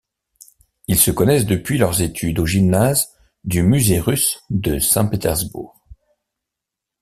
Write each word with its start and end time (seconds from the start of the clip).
Ils 0.87 0.97
se 0.97 1.11
connaissent 1.11 1.45
depuis 1.45 1.77
leurs 1.77 2.01
études, 2.01 2.39
au 2.39 2.45
Gymnase 2.47 3.15
du 3.43 3.61
Musée 3.61 3.99
Russe 3.99 4.41
de 4.49 4.79
Saint-Pétersbourg. 4.79 5.79